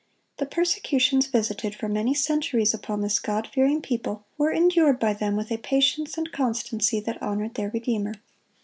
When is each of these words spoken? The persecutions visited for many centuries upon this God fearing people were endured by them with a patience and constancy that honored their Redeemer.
The 0.37 0.47
persecutions 0.47 1.27
visited 1.27 1.75
for 1.75 1.87
many 1.87 2.15
centuries 2.15 2.73
upon 2.73 3.01
this 3.01 3.19
God 3.19 3.45
fearing 3.47 3.83
people 3.83 4.25
were 4.35 4.49
endured 4.51 4.99
by 4.99 5.13
them 5.13 5.35
with 5.35 5.51
a 5.51 5.57
patience 5.57 6.17
and 6.17 6.31
constancy 6.31 6.99
that 7.01 7.21
honored 7.21 7.53
their 7.53 7.69
Redeemer. 7.69 8.13